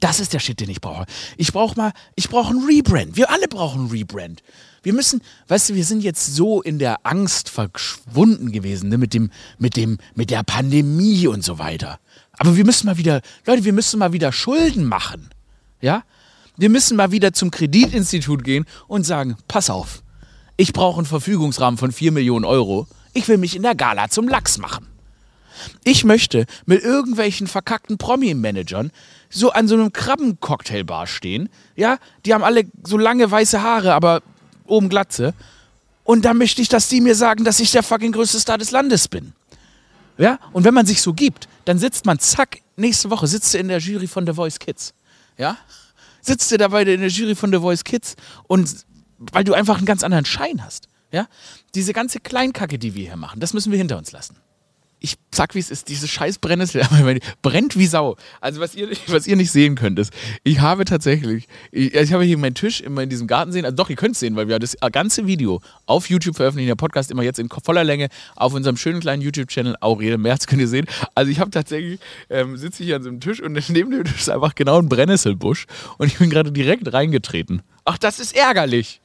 [0.00, 1.04] Das ist der Shit, den ich brauche.
[1.36, 3.16] Ich brauche mal, ich brauche einen Rebrand.
[3.16, 4.42] Wir alle brauchen einen Rebrand.
[4.82, 9.14] Wir müssen, weißt du, wir sind jetzt so in der Angst verschwunden gewesen, ne, mit
[9.14, 12.00] dem, mit dem, mit der Pandemie und so weiter.
[12.38, 15.28] Aber wir müssen mal wieder, Leute, wir müssen mal wieder Schulden machen.
[15.80, 16.02] Ja?
[16.56, 20.02] Wir müssen mal wieder zum Kreditinstitut gehen und sagen, pass auf,
[20.56, 22.88] ich brauche einen Verfügungsrahmen von 4 Millionen Euro.
[23.14, 24.86] Ich will mich in der Gala zum Lachs machen.
[25.84, 28.90] Ich möchte mit irgendwelchen verkackten Promi-Managern
[29.32, 31.48] so an so einem Krabbencocktailbar stehen.
[31.74, 34.22] Ja, die haben alle so lange weiße Haare, aber
[34.66, 35.34] oben Glatze.
[36.04, 38.70] Und da möchte ich, dass die mir sagen, dass ich der fucking größte Star des
[38.70, 39.32] Landes bin.
[40.18, 43.58] Ja, und wenn man sich so gibt, dann sitzt man, zack, nächste Woche sitzt du
[43.58, 44.92] in der Jury von The Voice Kids.
[45.38, 45.56] Ja,
[46.20, 48.16] sitzt du dabei in der Jury von The Voice Kids
[48.46, 48.84] und
[49.18, 50.88] weil du einfach einen ganz anderen Schein hast.
[51.10, 51.26] Ja,
[51.74, 54.36] diese ganze Kleinkacke, die wir hier machen, das müssen wir hinter uns lassen.
[55.02, 56.82] Ich sag wie es ist, diese scheiß Brennnessel
[57.42, 58.16] brennt wie Sau.
[58.40, 60.12] Also was ihr, was ihr nicht sehen könnt, ist,
[60.44, 63.76] ich habe tatsächlich, ich, ich habe hier meinen Tisch immer in diesem Garten sehen, also
[63.76, 67.10] doch, ihr könnt es sehen, weil wir das ganze Video auf YouTube veröffentlichen, der Podcast
[67.10, 70.86] immer jetzt in voller Länge auf unserem schönen kleinen YouTube-Channel, Aurel März könnt ihr sehen.
[71.14, 74.04] Also ich habe tatsächlich, ähm, sitze ich hier an so einem Tisch und neben dem
[74.04, 75.66] Tisch ist einfach genau ein Brennnesselbusch
[75.98, 77.62] und ich bin gerade direkt reingetreten.
[77.84, 79.01] Ach, das ist ärgerlich.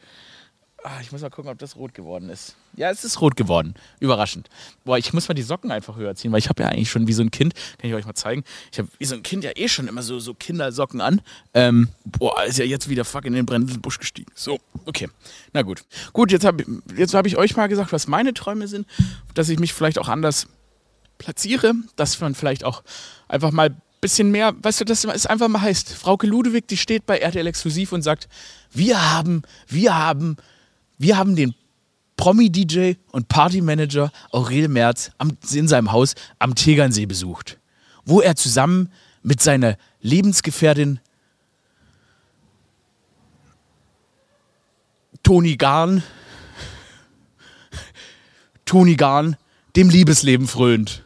[0.90, 2.56] Ah, ich muss mal gucken, ob das rot geworden ist.
[2.78, 3.74] Ja, es ist rot geworden.
[4.00, 4.50] Überraschend.
[4.86, 7.08] Boah, ich muss mal die Socken einfach höher ziehen, weil ich habe ja eigentlich schon
[7.08, 9.44] wie so ein Kind, kann ich euch mal zeigen, ich habe wie so ein Kind
[9.44, 11.20] ja eh schon immer so, so Kindersocken an.
[11.54, 14.32] Ähm, boah, ist ja jetzt wieder fuck in den brennenden Busch gestiegen.
[14.34, 15.10] So, okay.
[15.52, 15.84] Na gut.
[16.14, 16.64] Gut, jetzt habe
[16.96, 18.88] jetzt hab ich euch mal gesagt, was meine Träume sind,
[19.34, 20.48] dass ich mich vielleicht auch anders
[21.18, 22.82] platziere, dass man vielleicht auch
[23.28, 26.78] einfach mal ein bisschen mehr, weißt du, dass es einfach mal heißt, Frauke Ludewig, die
[26.78, 28.30] steht bei RTL Exklusiv und sagt,
[28.72, 30.38] wir haben, wir haben
[30.98, 31.54] wir haben den
[32.16, 37.60] Promi-DJ und Partymanager Aurel Merz am, in seinem Haus am Tegernsee besucht,
[38.06, 41.00] wo er zusammen mit seiner Lebensgefährtin
[45.24, 46.04] Toni Garn,
[48.66, 49.36] Toni Garn,
[49.76, 51.04] dem Liebesleben frönt.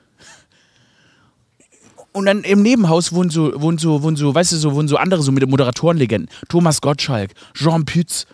[2.14, 4.98] Und dann im Nebenhaus wohnen so, wohnen so, wohnen so, weißt du, so, wohnen so
[4.98, 6.30] andere so mit Moderatorenlegenden.
[6.50, 8.28] Thomas Gottschalk, Jean Pütz,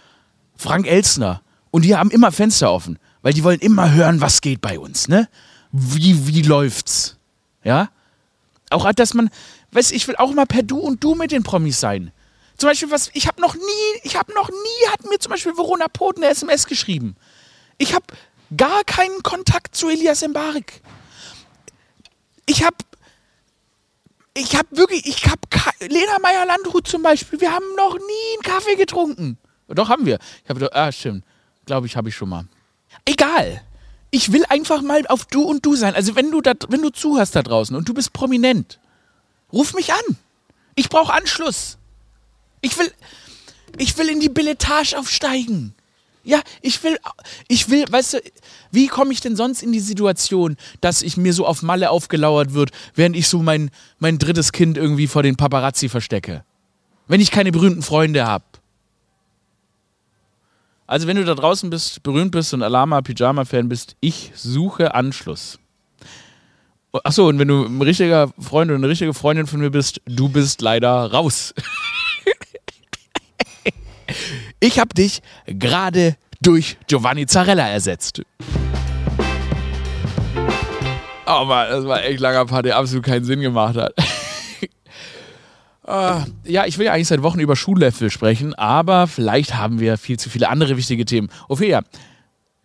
[0.55, 1.41] Frank Elstner.
[1.77, 5.07] Und die haben immer Fenster offen, weil die wollen immer hören, was geht bei uns,
[5.09, 5.29] ne?
[5.71, 7.17] Wie, wie läuft's?
[7.63, 7.91] Ja?
[8.71, 9.29] Auch dass man,
[9.73, 12.11] weißt ich will auch mal per Du und Du mit den Promis sein.
[12.57, 15.55] Zum Beispiel, was, ich habe noch nie, ich habe noch nie, hat mir zum Beispiel
[15.55, 17.15] Verona Poten eine SMS geschrieben.
[17.77, 18.07] Ich habe
[18.57, 20.81] gar keinen Kontakt zu Elias Mbarek.
[22.47, 22.77] Ich habe,
[24.33, 25.41] ich habe wirklich, ich habe,
[25.81, 29.37] Lena Meyer-Landrut zum Beispiel, wir haben noch nie einen Kaffee getrunken.
[29.67, 30.17] Doch, haben wir.
[30.43, 31.23] Ich habe, ah, stimmt.
[31.67, 32.45] Glaube ich, habe ich schon mal.
[33.05, 33.61] Egal.
[34.09, 35.93] Ich will einfach mal auf du und du sein.
[35.93, 38.79] Also wenn du da, wenn du zuhörst da draußen und du bist prominent,
[39.51, 40.17] ruf mich an.
[40.75, 41.77] Ich brauche Anschluss.
[42.61, 42.89] Ich will,
[43.77, 45.75] ich will in die Billetage aufsteigen.
[46.23, 46.97] Ja, ich will,
[47.47, 48.21] ich will, weißt du,
[48.71, 52.53] wie komme ich denn sonst in die Situation, dass ich mir so auf Malle aufgelauert
[52.53, 56.43] wird, während ich so mein, mein drittes Kind irgendwie vor den Paparazzi verstecke?
[57.07, 58.45] Wenn ich keine berühmten Freunde habe.
[60.87, 64.95] Also wenn du da draußen bist, berühmt bist und Alama Pyjama Fan bist, ich suche
[64.95, 65.59] Anschluss.
[67.03, 70.29] Achso, und wenn du ein richtiger Freund oder eine richtige Freundin von mir bist, du
[70.29, 71.53] bist leider raus.
[74.61, 78.21] ich habe dich gerade durch Giovanni Zarella ersetzt.
[81.27, 83.93] Oh Mann, das war echt langer Part, der absolut keinen Sinn gemacht hat.
[85.87, 89.97] Uh, ja, ich will ja eigentlich seit Wochen über Schullöffel sprechen, aber vielleicht haben wir
[89.97, 91.29] viel zu viele andere wichtige Themen.
[91.47, 91.81] Ophelia,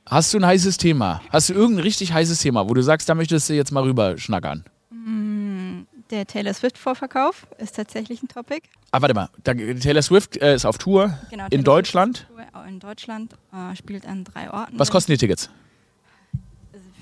[0.07, 1.23] hast du ein heißes Thema?
[1.31, 4.19] Hast du irgendein richtig heißes Thema, wo du sagst, da möchtest du jetzt mal rüber
[4.19, 4.65] schnackern?
[4.91, 8.63] Mm, der Taylor Swift-Vorverkauf ist tatsächlich ein Topic.
[8.91, 9.29] Ah, warte mal.
[9.45, 12.27] Taylor Swift äh, ist auf Tour genau, in Deutschland.
[12.29, 14.77] Tour in Deutschland, äh, spielt an drei Orten.
[14.81, 15.49] Was kosten die Tickets?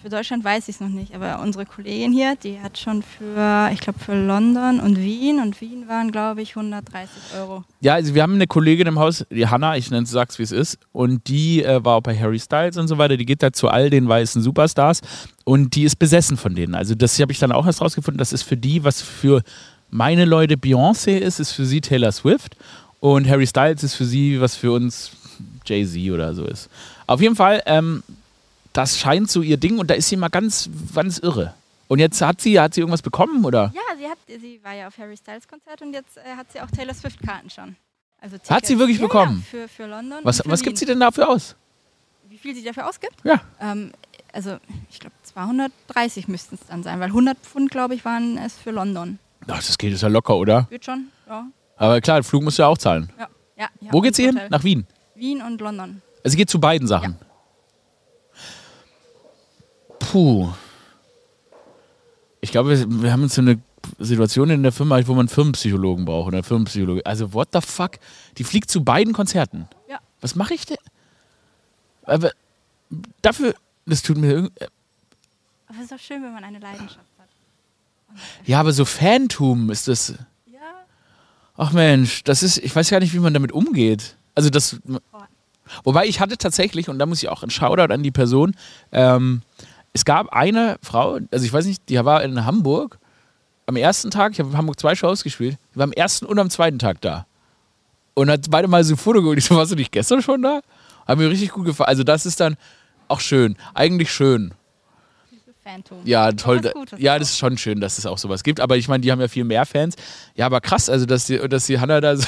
[0.02, 3.68] Für Deutschland weiß ich es noch nicht, aber unsere Kollegin hier, die hat schon für,
[3.70, 7.64] ich glaube, für London und Wien und Wien waren, glaube ich, 130 Euro.
[7.82, 10.42] Ja, also wir haben eine Kollegin im Haus, die Hanna, ich nenne es, sag's wie
[10.42, 13.42] es ist, und die äh, war auch bei Harry Styles und so weiter, die geht
[13.42, 15.02] da zu all den weißen Superstars
[15.44, 16.74] und die ist besessen von denen.
[16.74, 19.42] Also das habe ich dann auch erst rausgefunden, das ist für die, was für
[19.90, 22.56] meine Leute Beyoncé ist, ist für sie Taylor Swift
[23.00, 25.10] und Harry Styles ist für sie, was für uns
[25.66, 26.70] Jay-Z oder so ist.
[27.06, 28.02] Auf jeden Fall, ähm,
[28.72, 31.54] das scheint so ihr Ding und da ist sie mal ganz, ganz irre.
[31.88, 33.72] Und jetzt hat sie, hat sie irgendwas bekommen, oder?
[33.74, 36.60] Ja, sie, hat, sie war ja auf Harry Styles Konzert und jetzt äh, hat sie
[36.60, 37.74] auch Taylor Swift-Karten schon.
[38.20, 39.44] Also hat sie wirklich ja, bekommen?
[39.44, 40.20] Ja, für, für London.
[40.22, 41.56] Was, was gibt sie denn dafür aus?
[42.28, 43.16] Wie viel sie dafür ausgibt?
[43.24, 43.40] Ja.
[43.60, 43.90] Ähm,
[44.32, 48.56] also, ich glaube, 230 müssten es dann sein, weil 100 Pfund, glaube ich, waren es
[48.56, 49.18] für London.
[49.48, 50.66] Ach, das geht ist ja locker, oder?
[50.70, 51.46] Wird schon, ja.
[51.76, 53.10] Aber klar, den Flug musst du ja auch zahlen.
[53.18, 53.28] Ja.
[53.56, 54.40] ja Wo geht sie hin?
[54.50, 54.86] Nach Wien?
[55.16, 56.02] Wien und London.
[56.22, 57.16] Also, sie geht zu beiden Sachen.
[57.20, 57.26] Ja.
[60.10, 60.52] Puh.
[62.40, 63.60] Ich glaube, wir, haben jetzt so eine
[64.00, 67.06] Situation in der Firma, wo man Firmenpsychologen braucht oder Firmenpsychologe.
[67.06, 67.92] Also, what the fuck?
[68.36, 69.68] Die fliegt zu beiden Konzerten.
[69.88, 70.00] Ja.
[70.20, 70.78] Was mache ich denn?
[72.02, 72.32] Aber
[73.22, 73.54] dafür,
[73.86, 74.54] das tut mir irgendwie.
[75.68, 77.28] Aber es ist doch schön, wenn man eine Leidenschaft hat.
[78.44, 80.14] Ja, aber so Fantum ist das.
[80.46, 80.58] Ja.
[81.56, 84.16] Ach Mensch, das ist, ich weiß gar nicht, wie man damit umgeht.
[84.34, 84.80] Also das.
[85.84, 88.56] Wobei ich hatte tatsächlich, und da muss ich auch ein Shoutout an die Person,
[88.90, 89.42] ähm,
[89.92, 92.98] es gab eine Frau, also ich weiß nicht, die war in Hamburg
[93.66, 96.38] am ersten Tag, ich habe in Hamburg zwei Shows gespielt, die war am ersten und
[96.38, 97.26] am zweiten Tag da.
[98.14, 99.38] Und hat beide mal so ein Foto geholt.
[99.38, 100.60] Ich so, warst du nicht gestern schon da?
[101.06, 101.88] Hat mir richtig gut gefallen.
[101.88, 102.56] Also das ist dann
[103.08, 103.56] auch schön.
[103.72, 104.52] Eigentlich schön.
[105.62, 105.98] Fantum.
[106.04, 106.56] Ja, toll.
[106.56, 108.60] was da- Gutes ja, das ist schon schön, dass es auch sowas gibt.
[108.60, 109.94] Aber ich meine, die haben ja viel mehr Fans.
[110.34, 112.26] Ja, aber krass, also dass die, dass die Hanna da so.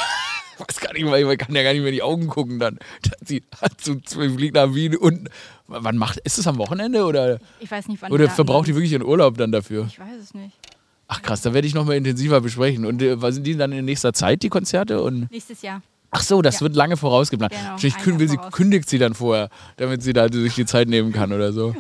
[0.69, 2.59] Ich weiß gar nicht mehr, man kann ja gar nicht mehr in die Augen gucken
[2.59, 2.79] dann.
[3.25, 5.29] Sie hat so fliegt nach Wien und
[5.67, 8.93] wann macht, ist es am Wochenende oder, Ich weiß nicht, wann oder verbraucht die wirklich
[8.93, 9.87] ihren Urlaub dann dafür?
[9.89, 10.57] Ich weiß es nicht.
[11.09, 12.87] Ach krass, da werde ich nochmal intensiver besprechen.
[12.87, 15.03] Und äh, was sind die dann in nächster Zeit, die Konzerte?
[15.03, 15.83] Und Nächstes Jahr.
[16.11, 16.61] Ach so, das Ja.
[16.63, 17.53] wird lange vorausgeplant.
[17.53, 18.53] Genau, Jahr will sie, voraus.
[18.53, 21.75] kündigt sie dann vorher, damit sie da sich die Zeit nehmen kann oder so.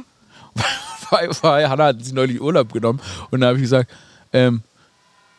[1.11, 2.99] Weil, weil Hanna hat sich neulich Urlaub genommen
[3.31, 3.90] und da habe ich gesagt,
[4.33, 4.62] ähm,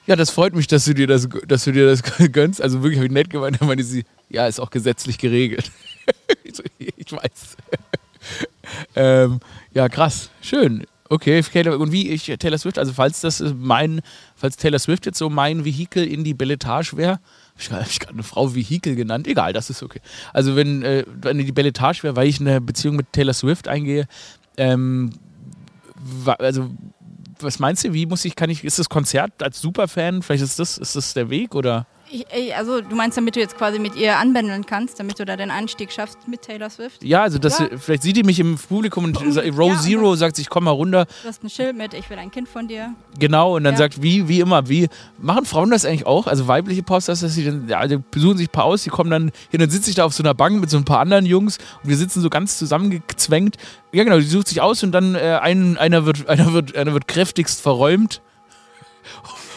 [0.06, 2.62] ja, das freut mich, dass du dir das, dass du dir das gönnst.
[2.62, 5.72] Also wirklich habe ich nett gemeint, da meinte sie, ja, ist auch gesetzlich geregelt.
[6.44, 7.58] ich, weiß.
[8.96, 9.40] ähm,
[9.74, 10.86] ja, krass, schön.
[11.10, 14.02] Okay, und wie ich Taylor Swift, also falls das mein,
[14.36, 17.20] falls Taylor Swift jetzt so mein Vehikel in die Belletage wäre,
[17.58, 20.02] ich habe gerade eine Frau Vehikel genannt, egal, das ist okay.
[20.32, 24.08] Also wenn, äh, wenn die Belletage wäre, weil ich eine Beziehung mit Taylor Swift eingehe,
[24.58, 25.12] ähm,
[26.26, 26.72] also
[27.44, 30.60] was meinst du, wie muss ich, kann ich, ist das Konzert als Superfan, vielleicht ist
[30.60, 31.88] das, ist das der Weg oder?
[32.16, 35.36] Ich, also du meinst, damit du jetzt quasi mit ihr anbändeln kannst, damit du da
[35.36, 37.04] den Einstieg schaffst mit Taylor Swift?
[37.04, 37.70] Ja, also das, Ja.
[37.76, 40.72] vielleicht sieht die mich im Publikum und Row Ja, und Zero sagt, ich komm mal
[40.72, 42.94] runter, Du hast ein Schild mit, ich will ein Kind von dir.
[43.18, 43.78] Genau, und dann Ja.
[43.80, 46.28] sagt, wie, wie immer, wie, machen Frauen das eigentlich auch?
[46.28, 49.10] Also weibliche Posters, dass sie dann, ja, die besuchen sich ein paar aus, die kommen
[49.10, 51.26] dann hin, dann sitze ich da auf so einer Bank mit so ein paar anderen
[51.26, 53.58] Jungs und wir sitzen so ganz zusammengezwängt.
[53.92, 56.94] Ja, genau, die sucht sich aus und dann äh, ein, einer, wird, einer, wird, einer
[56.94, 58.22] wird kräftigst verräumt.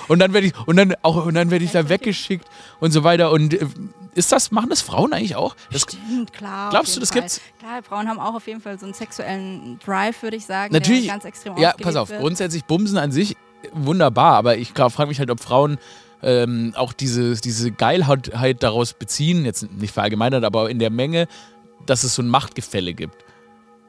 [0.08, 2.46] Und dann werde ich, und dann auch, und dann werde ich da weggeschickt
[2.80, 3.30] und so weiter.
[3.30, 3.66] Und äh,
[4.14, 5.56] ist das, machen das Frauen eigentlich auch?
[5.70, 6.70] Das, Stimmt, klar.
[6.70, 7.22] Glaubst du, das Fall.
[7.22, 7.40] gibt's?
[7.58, 11.08] Klar, Frauen haben auch auf jeden Fall so einen sexuellen Drive, würde ich sagen, Natürlich.
[11.08, 12.20] ganz extrem Ja, pass auf, wird.
[12.20, 13.36] grundsätzlich Bumsen an sich
[13.72, 15.78] wunderbar, aber ich frage mich halt, ob Frauen
[16.22, 21.28] ähm, auch diese, diese Geilheit daraus beziehen, jetzt nicht verallgemeinert, aber in der Menge,
[21.84, 23.25] dass es so ein Machtgefälle gibt.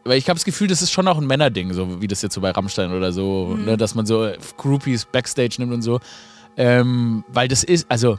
[0.07, 2.33] Weil ich habe das Gefühl, das ist schon auch ein Männerding, so wie das jetzt
[2.35, 3.65] so bei Rammstein oder so, Mhm.
[3.65, 5.99] ne, dass man so Groupies Backstage nimmt und so.
[6.55, 8.17] Ähm, weil das ist, also,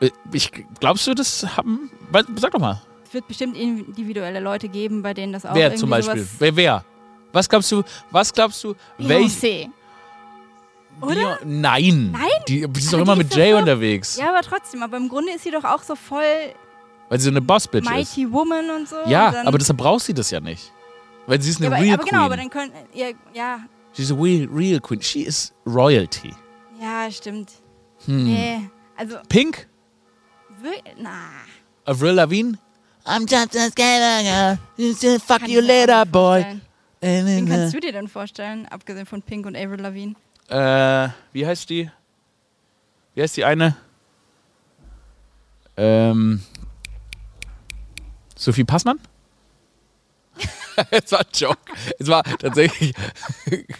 [0.00, 1.90] äh, ich, glaubst du, das haben,
[2.36, 5.90] sag doch mal, Es wird bestimmt individuelle Leute geben, bei denen das auch wer zum
[5.90, 6.84] Beispiel, wer, wer?
[7.32, 9.68] Was glaubst du, was glaubst du, welch, Beyoncé.
[11.00, 11.14] Oder?
[11.14, 12.10] Beyon- Nein.
[12.12, 12.28] Nein?
[12.48, 14.16] Die, die ist doch immer die mit Jay so- unterwegs.
[14.16, 16.22] Ja, aber trotzdem, aber im Grunde ist sie doch auch so voll
[17.08, 17.90] Weil sie so eine Boss-Bitch ist.
[17.90, 18.96] Mighty Woman und so.
[19.06, 20.72] Ja, und aber deshalb braucht sie das ja nicht.
[21.26, 22.50] Weil sie ist eine ja, aber, Real aber genau, aber Queen.
[22.50, 25.00] dann können, ja, ja, She's a real, real Queen.
[25.00, 26.34] She is royalty.
[26.80, 27.52] ja, stimmt.
[28.06, 28.24] Hm.
[28.24, 29.66] Nee, also, Pink?
[30.98, 31.10] na,
[31.86, 32.58] Avril Lavigne?
[33.06, 35.18] I'm just a skater girl.
[35.18, 36.60] Fuck you later, boy.
[37.00, 40.14] Wen kannst du dir denn vorstellen, abgesehen von Pink und Avril Lavigne?
[40.48, 41.90] Äh, wie heißt die?
[43.14, 43.76] Wie heißt die eine?
[45.76, 46.40] Ähm.
[48.36, 48.98] Sophie Passmann?
[50.90, 51.58] Es war ein Joke.
[51.98, 52.94] Es war tatsächlich.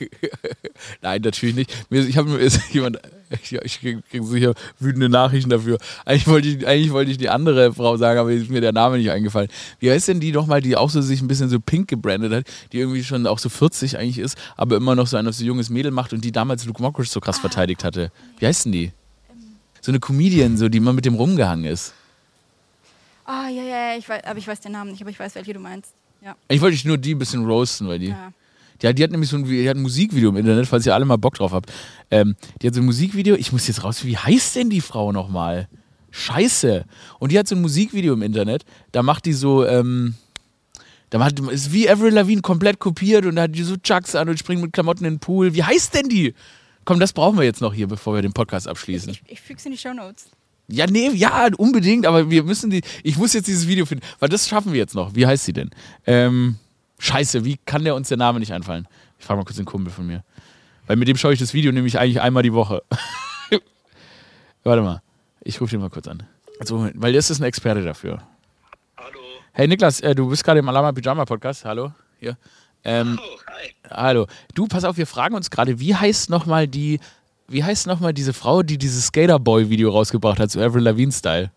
[1.02, 1.87] Nein, natürlich nicht.
[1.90, 2.98] Ich habe mir ist jemand.
[3.42, 5.78] Ich, ich kriege krieg sicher wütende Nachrichten dafür.
[6.04, 8.98] Eigentlich wollte, ich, eigentlich wollte ich die andere Frau sagen, aber ist mir der Name
[8.98, 9.48] nicht eingefallen.
[9.80, 12.46] Wie heißt denn die nochmal, die auch so sich ein bisschen so pink gebrandet hat,
[12.72, 15.70] die irgendwie schon auch so 40 eigentlich ist, aber immer noch so ein so junges
[15.70, 18.12] Mädel macht und die damals Luke Mockridge so krass verteidigt hatte?
[18.38, 18.92] Wie heißt denn die?
[19.80, 21.92] So eine Comedian, so, die immer mit dem rumgehangen ist.
[23.24, 25.35] Ah, ja, ja, ja, ich weiß, aber ich weiß den Namen nicht, aber ich weiß,
[25.35, 25.92] welche du meinst.
[26.24, 26.37] Ja.
[26.48, 28.08] Ich wollte dich nur die ein bisschen roasten, weil die.
[28.08, 28.32] ja.
[28.82, 31.04] Ja, die hat nämlich so ein, die hat ein Musikvideo im Internet, falls ihr alle
[31.04, 31.72] mal Bock drauf habt.
[32.10, 35.10] Ähm, die hat so ein Musikvideo, ich muss jetzt raus, wie heißt denn die Frau
[35.12, 35.68] nochmal?
[36.10, 36.84] Scheiße.
[37.18, 40.16] Und die hat so ein Musikvideo im Internet, da macht die so, ähm,
[41.10, 44.28] da macht, ist wie Avril Lavigne komplett kopiert und da hat die so Chucks an
[44.28, 45.54] und springt mit Klamotten in den Pool.
[45.54, 46.34] Wie heißt denn die?
[46.84, 49.10] Komm, das brauchen wir jetzt noch hier, bevor wir den Podcast abschließen.
[49.12, 50.26] Ich, ich füge es in die Shownotes.
[50.68, 54.29] Ja, nee, ja, unbedingt, aber wir müssen die, ich muss jetzt dieses Video finden, weil
[54.31, 55.14] das schaffen wir jetzt noch.
[55.14, 55.70] Wie heißt sie denn?
[56.07, 56.57] Ähm,
[56.98, 58.88] scheiße, wie kann der uns der Name nicht einfallen?
[59.18, 60.24] Ich frage mal kurz den Kumpel von mir.
[60.87, 62.83] Weil mit dem schaue ich das Video nämlich eigentlich einmal die Woche.
[64.64, 65.03] Warte mal,
[65.42, 66.22] ich rufe den mal kurz an.
[66.61, 68.22] Also, weil das ist ein Experte dafür.
[68.96, 69.20] Hallo.
[69.53, 71.64] Hey Niklas, äh, du bist gerade im Alama Pyjama Podcast.
[71.64, 72.38] Hallo, hier.
[72.85, 73.74] Ähm, Oh, hi.
[73.90, 74.27] Hallo.
[74.55, 77.00] Du, pass auf, wir fragen uns gerade, wie heißt nochmal die,
[77.48, 81.50] wie heißt nochmal diese Frau, die dieses Skaterboy-Video rausgebracht hat, so Avril Lavigne-Style?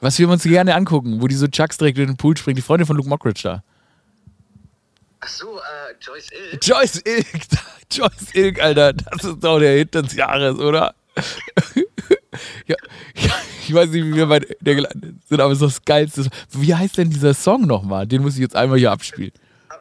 [0.00, 2.62] Was wir uns gerne angucken, wo die so Chucks direkt in den Pool springt, die
[2.62, 3.62] Freundin von Luke Mockridge da.
[5.20, 6.58] Ach so, äh, Joyce Ill.
[6.62, 7.26] Joyce Ilk,
[7.90, 10.94] Joyce Ilk, Alter, das ist doch der Hit des Jahres, oder?
[12.66, 12.76] ja,
[13.14, 13.34] ja,
[13.66, 16.28] ich weiß nicht, wie wir bei der gelandet sind, aber es ist das Geilste.
[16.50, 18.06] Wie heißt denn dieser Song nochmal?
[18.06, 19.32] Den muss ich jetzt einmal hier abspielen.
[19.70, 19.76] Ah,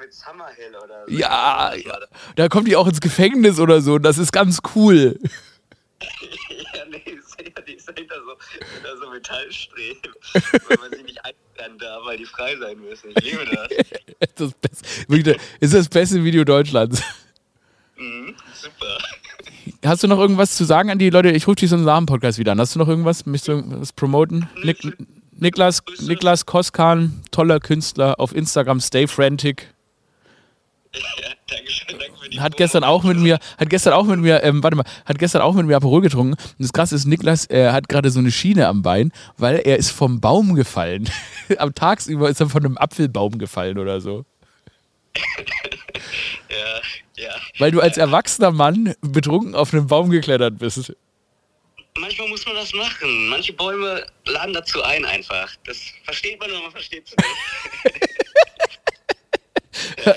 [0.00, 0.74] Mit Summerhill.
[1.08, 1.98] Ja, Was ja.
[2.00, 2.08] das?
[2.36, 3.94] Da kommt die auch ins Gefängnis oder so.
[3.94, 5.18] und Das ist ganz cool.
[6.00, 7.92] ja, nee, ist ja diese.
[7.94, 8.36] hinter so,
[8.74, 10.12] hinter so Metallstreben,
[10.68, 13.10] weil man sie nicht einsperren darf, weil die frei sein müssen.
[13.16, 13.68] Ich liebe das.
[14.36, 17.02] das Beste, wirklich, das ist das beste Video Deutschlands.
[17.96, 18.98] Mhm, super.
[19.84, 21.30] Hast du noch irgendwas zu sagen an die Leute?
[21.30, 22.60] Ich rufe dich so einen Samen-Podcast wieder an.
[22.60, 23.26] Hast du noch irgendwas?
[23.26, 24.48] Möchtest du irgendwas promoten?
[24.62, 24.78] Nik
[25.32, 29.71] Niklas, Niklas Koskan, toller Künstler auf Instagram, Stay Frantic.
[31.22, 34.20] Ja, danke schön, danke für die Hat gestern auch mit mir, hat gestern auch mit
[34.20, 36.32] mir, ähm, warte mal, hat gestern auch mit mir Aperol getrunken.
[36.34, 39.78] Und das krasse ist, Niklas äh, hat gerade so eine Schiene am Bein, weil er
[39.78, 41.08] ist vom Baum gefallen.
[41.58, 44.24] am Tagsüber ist er von einem Apfelbaum gefallen oder so.
[46.48, 46.82] Ja,
[47.16, 47.30] ja.
[47.58, 50.92] Weil du als erwachsener Mann betrunken auf einen Baum geklettert bist.
[51.98, 53.28] Manchmal muss man das machen.
[53.28, 55.50] Manche Bäume laden dazu ein einfach.
[55.64, 58.26] Das versteht man, aber man versteht es nicht.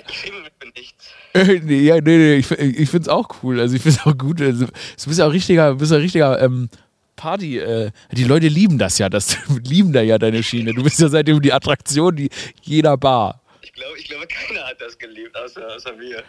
[0.08, 1.10] Ich schäme mich für nichts.
[1.34, 3.60] Äh, ja, nee, nee, ich, ich finde es auch cool.
[3.60, 4.42] Also ich finde es auch gut.
[4.42, 4.72] Also, du
[5.08, 6.70] bist ja auch richtiger, bist ja richtiger ähm,
[7.16, 7.60] Party.
[7.60, 10.74] Äh, die Leute lieben das ja, das lieben da ja deine Schiene.
[10.74, 12.30] Du bist ja seitdem die Attraktion die
[12.62, 13.42] jeder Bar.
[13.62, 16.24] Ich glaube, ich glaube, keiner hat das geliebt, außer, außer mir.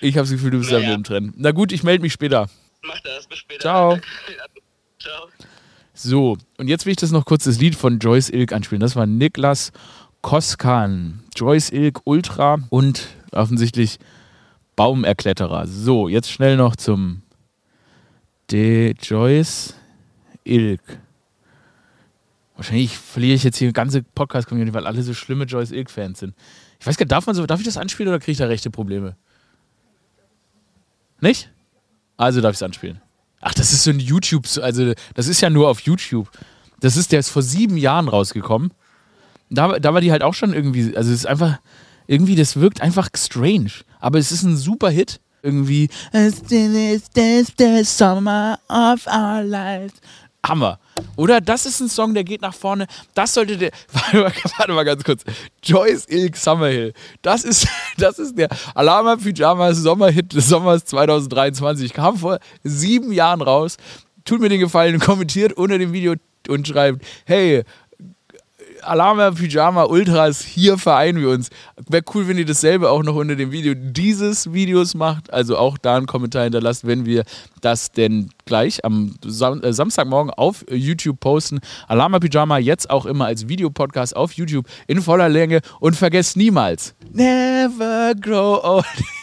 [0.00, 0.90] Ich habe das Gefühl, du bist Naja.
[0.90, 1.32] da mit drin.
[1.36, 2.48] Na gut, ich melde mich später.
[2.82, 3.60] Mach das, bis später.
[3.60, 3.98] Ciao.
[4.98, 5.28] Ciao.
[5.94, 8.80] So, und jetzt will ich das noch kurz das Lied von Joyce Ilk anspielen.
[8.80, 9.72] Das war Niklas
[10.22, 11.22] Koskan.
[11.36, 13.98] Joyce Ilk Ultra und offensichtlich
[14.76, 15.66] Baumerkletterer.
[15.66, 17.22] So, jetzt schnell noch zum
[18.50, 19.74] De Joyce
[20.44, 20.80] Ilk.
[22.56, 26.34] Wahrscheinlich verliere ich jetzt hier eine ganze Podcast-Community, weil alle so schlimme Joyce Ilk-Fans sind.
[26.78, 28.46] Ich weiß gar nicht, darf, man so, darf ich das anspielen oder kriege ich da
[28.46, 29.16] rechte Probleme?
[31.20, 31.50] Nicht?
[32.16, 33.00] Also darf ich es anspielen.
[33.40, 36.30] Ach, das ist so ein YouTube, also das ist ja nur auf YouTube.
[36.80, 38.72] Das ist, der ist vor sieben Jahren rausgekommen.
[39.54, 41.58] Da, da war die halt auch schon irgendwie, also es ist einfach,
[42.06, 43.70] irgendwie, das wirkt einfach strange.
[44.00, 45.20] Aber es ist ein super Hit.
[45.44, 49.94] Irgendwie, Still is this the summer of our lives.
[50.44, 50.78] Hammer.
[51.16, 52.86] Oder das ist ein Song, der geht nach vorne.
[53.14, 53.70] Das sollte der.
[53.92, 55.22] Warte mal, warte mal ganz kurz.
[55.62, 56.94] Joyce Ilk Summerhill.
[57.22, 61.92] Das ist, das ist der Alama Pyjamas Sommerhit des Sommers 2023.
[61.92, 63.76] Kam vor sieben Jahren raus.
[64.24, 66.14] Tut mir den Gefallen, kommentiert unter dem Video
[66.48, 67.62] und schreibt: Hey,
[68.84, 71.50] Alama Pyjama Ultras, hier vereinen wir uns.
[71.88, 75.32] Wäre cool, wenn ihr dasselbe auch noch unter dem Video dieses Videos macht.
[75.32, 77.24] Also auch da einen Kommentar hinterlasst, wenn wir
[77.60, 81.60] das denn gleich am Sam äh, Samstagmorgen auf YouTube posten.
[81.88, 85.60] Alama Pyjama jetzt auch immer als Videopodcast auf YouTube in voller Länge.
[85.80, 88.84] Und vergesst niemals, never grow old.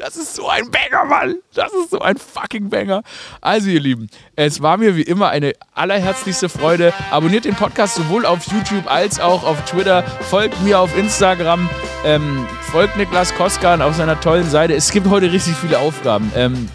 [0.00, 1.36] Das ist so ein Banger, Mann.
[1.52, 3.02] Das ist so ein fucking Banger.
[3.42, 6.94] Also, ihr Lieben, es war mir wie immer eine allerherzlichste Freude.
[7.10, 10.02] Abonniert den Podcast sowohl auf YouTube als auch auf Twitter.
[10.02, 11.68] Folgt mir auf Instagram.
[12.06, 14.72] Ähm, folgt Niklas Koskan auf seiner tollen Seite.
[14.72, 16.32] Es gibt heute richtig viele Aufgaben.
[16.34, 16.70] Ähm,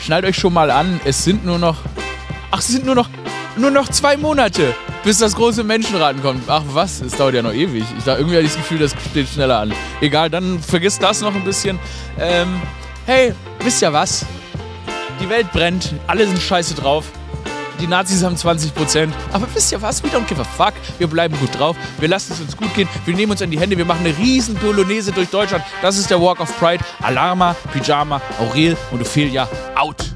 [0.00, 0.98] schnallt euch schon mal an.
[1.04, 1.76] Es sind nur noch.
[2.52, 3.10] Ach, es sind nur noch.
[3.60, 6.44] Nur noch zwei Monate, bis das große Menschenraten kommt.
[6.48, 7.84] Ach was, es dauert ja noch ewig.
[7.98, 9.74] Ich da irgendwie hatte ich das Gefühl, das steht schneller an.
[10.00, 11.78] Egal, dann vergisst das noch ein bisschen.
[12.18, 12.58] Ähm,
[13.04, 14.24] hey, wisst ihr was?
[15.20, 17.04] Die Welt brennt, alle sind scheiße drauf.
[17.82, 19.10] Die Nazis haben 20%.
[19.30, 20.02] Aber wisst ihr was?
[20.02, 20.72] We don't give a fuck.
[20.96, 21.76] Wir bleiben gut drauf.
[21.98, 22.88] Wir lassen es uns gut gehen.
[23.04, 23.76] Wir nehmen uns an die Hände.
[23.76, 25.64] Wir machen eine riesen Polonaise durch Deutschland.
[25.82, 26.82] Das ist der Walk of Pride.
[27.02, 30.14] Alarma, Pyjama, Aurel und Ophelia out.